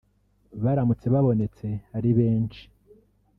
Baramutse 0.63 1.05
babonetse 1.13 1.67
ari 1.97 2.09
benshi 2.17 2.63